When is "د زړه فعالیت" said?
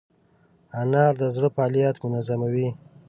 1.21-1.95